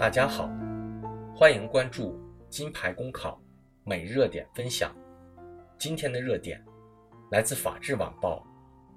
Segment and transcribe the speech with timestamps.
[0.00, 0.50] 大家好，
[1.32, 3.40] 欢迎关注金牌公考
[3.84, 4.92] 每日热点分享。
[5.78, 6.60] 今天的热点
[7.30, 8.44] 来自《法制晚报》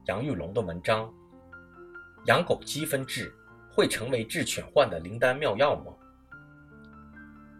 [0.08, 1.14] 杨玉龙的文章：
[2.26, 3.32] 养狗积分制
[3.72, 5.94] 会成为治犬患的灵丹妙药吗？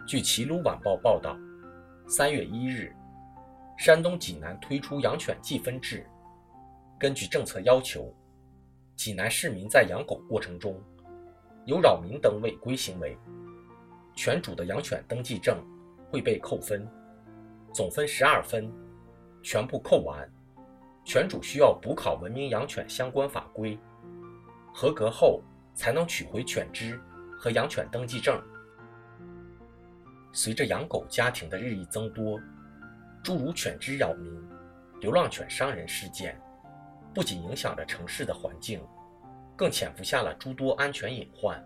[0.08, 1.38] 据《齐鲁晚报》报道，
[2.08, 2.92] 三月一日，
[3.78, 6.04] 山东济南推出养犬积分制。
[7.00, 8.12] 根据政策要求，
[8.96, 10.82] 济南市民在养狗过程中
[11.66, 13.16] 有扰民等违规行为。
[14.16, 15.64] 犬主的养犬登记证
[16.10, 16.88] 会被扣分，
[17.72, 18.68] 总分十二分，
[19.44, 20.28] 全部扣完，
[21.06, 23.78] 犬主需要补考文明养犬相关法规，
[24.74, 25.40] 合格后
[25.76, 27.00] 才能取回犬只
[27.38, 28.42] 和养犬登记证。
[30.34, 32.40] 随着养狗家庭的日益增多，
[33.24, 34.50] 诸如犬只扰民、
[35.00, 36.36] 流浪犬伤人事件，
[37.18, 38.80] 不仅影响着城市的环境，
[39.56, 41.60] 更潜伏下了诸多安全隐患。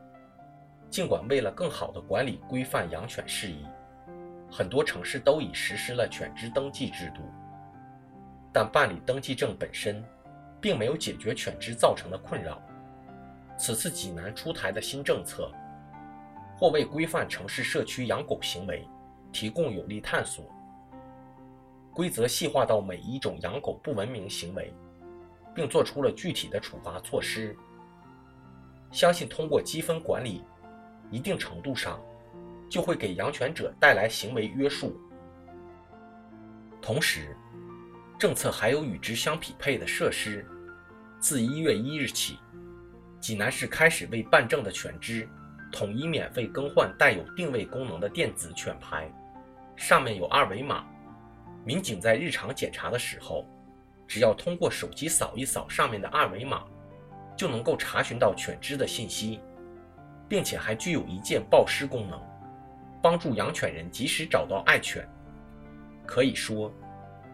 [0.90, 3.66] 尽管为了更好地管理规范养犬事宜，
[4.50, 7.22] 很多城市都已实施了犬只登记制度，
[8.54, 10.02] 但办理登记证本身，
[10.62, 12.62] 并没有解决犬只造成的困扰。
[13.58, 15.52] 此次济南出台的新政策，
[16.58, 18.88] 或为规范城市社区养狗行为
[19.34, 20.46] 提供有力探索。
[21.94, 24.74] 规则细化到每一种养狗不文明行为，
[25.54, 27.56] 并做出了具体的处罚措施。
[28.92, 30.44] 相信通过积分管理。
[31.14, 32.00] 一定程度上，
[32.70, 34.98] 就会给养犬者带来行为约束。
[36.82, 37.36] 同时，
[38.18, 40.48] 政策还有与之相匹配的设施。
[41.20, 42.40] 自一月一日起，
[43.20, 45.28] 济南市开始为办证的犬只
[45.70, 49.12] 统一免费更换带有定位功能的电子犬牌，
[49.76, 50.86] 上面有二维码。
[51.66, 53.46] 民警在日常检查的时候，
[54.12, 56.66] 只要通过手机扫一扫上面的二维码，
[57.34, 59.40] 就能够查询到犬只的信息。
[60.28, 62.18] 并且还具有一键报失功能，
[63.02, 65.06] 帮助养犬人及时找到爱犬。
[66.06, 66.74] 可以说，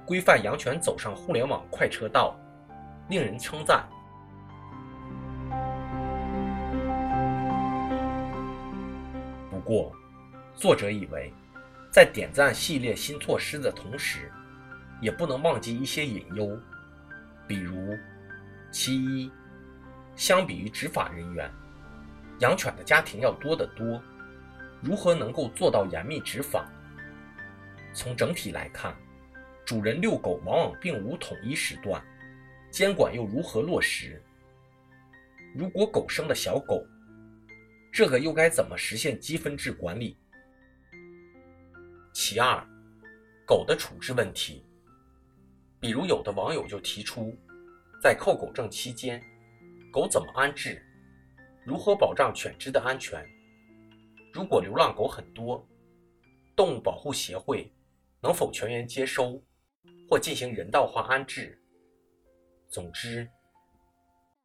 [0.04, 2.36] 规范养犬走上互联网快车道，
[3.08, 3.88] 令人称赞。
[9.52, 9.92] 不过，
[10.56, 11.32] 作者以为，
[11.92, 14.32] 在点赞系列新措施的同时，
[15.02, 16.60] 也不能忘记一些隐忧，
[17.48, 17.98] 比如，
[18.72, 19.32] 其一，
[20.16, 21.50] 相比于执法人员。
[22.40, 24.02] 养犬的家庭要多得多，
[24.82, 26.70] 如何能够做到严密执法？
[27.94, 28.96] 从整体来看，
[29.66, 32.00] 主人遛狗往往并无统一时段，
[32.70, 34.22] 监管又如何落实？
[35.56, 36.86] 如果狗生的小狗，
[37.92, 40.16] 这个又该怎么实现积分制管理？
[42.14, 42.64] 其二，
[43.48, 44.64] 狗的处置问题，
[45.80, 47.36] 比如有的网友就提出，
[48.02, 49.22] 在扣狗证期间，
[49.92, 50.84] 狗怎么安置？
[51.66, 53.24] 如何保障犬只的安全？
[54.34, 55.64] 如果流浪狗很多，
[56.56, 57.72] 动物保护协会
[58.22, 59.42] 能否全员接收
[60.10, 61.62] 或进行人道化安置？
[62.70, 63.30] 总之，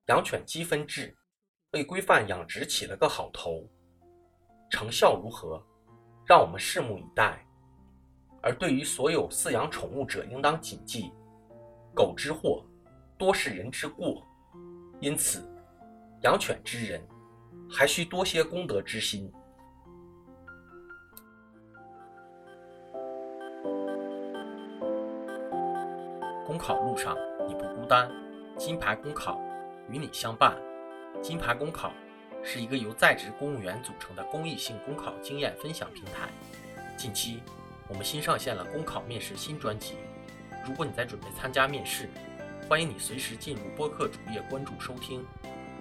[0.09, 1.17] 养犬积分制
[1.71, 3.67] 为规范养殖起了个好头，
[4.71, 5.65] 成效如何，
[6.27, 7.43] 让我们拭目以待。
[8.43, 11.13] 而对于所有饲养宠物者，应当谨记：
[11.95, 12.65] 狗之祸
[13.19, 14.23] 多是人之过，
[15.01, 15.43] 因此，
[16.23, 17.01] 养犬之人。
[17.75, 19.33] 还需多些公德之心。
[26.45, 27.17] 公考路上
[27.49, 28.11] 你不孤单，
[28.59, 29.41] 金牌公考
[29.89, 30.55] 与你相伴。
[31.23, 31.91] 金牌公考
[32.43, 36.29] 是一个由在职公务员组成的公益性公考经验分享平台。
[36.95, 37.43] 近期
[37.89, 39.95] 我们新上线了公考面试新专辑。
[40.67, 42.09] 如果你在准备参加面试，
[42.69, 45.25] 欢迎你随时进入播客主页关注收听。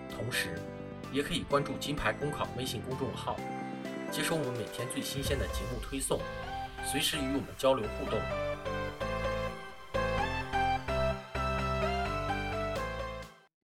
[0.10, 0.60] 同时。
[1.14, 3.36] 也可以关注金牌公考微信公众号，
[4.10, 6.22] 接收我们每天最新鲜的节目推送，
[6.86, 8.18] 随时与我们交流互动。